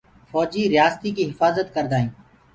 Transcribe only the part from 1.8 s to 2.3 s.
هينٚ۔